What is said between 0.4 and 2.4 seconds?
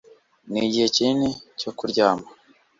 Nigihe kinini cyo kuryama